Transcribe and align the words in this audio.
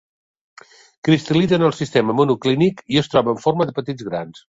Cristal·litza 1.07 1.59
en 1.61 1.65
el 1.67 1.75
sistema 1.79 2.15
monoclínic, 2.21 2.81
i 2.95 2.99
es 3.03 3.11
troba 3.13 3.33
en 3.35 3.43
forma 3.45 3.69
de 3.71 3.77
petits 3.81 4.09
grans. 4.09 4.43